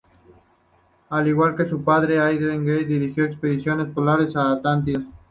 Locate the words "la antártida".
4.45-5.03